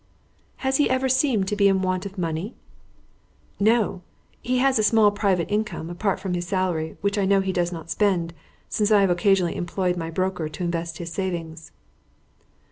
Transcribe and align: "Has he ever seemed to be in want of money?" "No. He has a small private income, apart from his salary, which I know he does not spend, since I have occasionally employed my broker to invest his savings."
"Has 0.65 0.77
he 0.77 0.89
ever 0.89 1.07
seemed 1.07 1.47
to 1.49 1.55
be 1.55 1.67
in 1.67 1.83
want 1.83 2.07
of 2.07 2.17
money?" 2.17 2.55
"No. 3.59 4.01
He 4.41 4.57
has 4.57 4.79
a 4.79 4.83
small 4.83 5.11
private 5.11 5.51
income, 5.51 5.91
apart 5.91 6.19
from 6.19 6.33
his 6.33 6.47
salary, 6.47 6.97
which 7.01 7.19
I 7.19 7.25
know 7.25 7.39
he 7.41 7.53
does 7.53 7.71
not 7.71 7.91
spend, 7.91 8.33
since 8.67 8.89
I 8.89 9.01
have 9.01 9.11
occasionally 9.11 9.55
employed 9.55 9.97
my 9.97 10.09
broker 10.09 10.49
to 10.49 10.63
invest 10.63 10.97
his 10.97 11.13
savings." 11.13 11.71